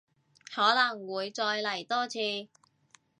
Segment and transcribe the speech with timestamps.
[0.51, 2.17] 可能會再嚟多次